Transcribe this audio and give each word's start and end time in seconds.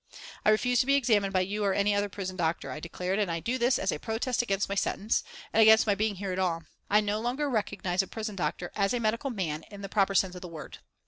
"I 0.43 0.49
refuse 0.49 0.79
to 0.79 0.87
be 0.87 0.95
examined 0.95 1.31
by 1.31 1.41
you 1.41 1.63
or 1.63 1.75
any 1.75 1.95
prison 2.07 2.35
doctor," 2.35 2.71
I 2.71 2.79
declared, 2.79 3.19
"and 3.19 3.29
I 3.29 3.39
do 3.39 3.59
this 3.59 3.77
as 3.77 3.91
a 3.91 3.99
protest 3.99 4.41
against 4.41 4.67
my 4.67 4.73
sentence, 4.73 5.23
and 5.53 5.61
against 5.61 5.85
my 5.85 5.93
being 5.93 6.15
here 6.15 6.31
at 6.31 6.39
all. 6.39 6.63
I 6.89 7.01
no 7.01 7.19
longer 7.21 7.47
recognise 7.47 8.01
a 8.01 8.07
prison 8.07 8.35
doctor 8.35 8.71
as 8.75 8.95
a 8.95 8.99
medical 8.99 9.29
man 9.29 9.61
in 9.69 9.81
the 9.83 9.89
proper 9.89 10.15
sense 10.15 10.33
of 10.33 10.41
the 10.41 10.47
word. 10.47 10.79